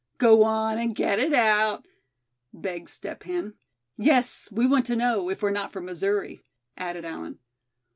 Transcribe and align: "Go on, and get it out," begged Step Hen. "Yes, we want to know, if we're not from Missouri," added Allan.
"Go 0.17 0.41
on, 0.43 0.79
and 0.79 0.95
get 0.95 1.19
it 1.19 1.31
out," 1.31 1.85
begged 2.51 2.89
Step 2.89 3.21
Hen. 3.21 3.53
"Yes, 3.97 4.49
we 4.51 4.65
want 4.65 4.87
to 4.87 4.95
know, 4.95 5.29
if 5.29 5.43
we're 5.43 5.51
not 5.51 5.71
from 5.71 5.85
Missouri," 5.85 6.41
added 6.75 7.05
Allan. 7.05 7.37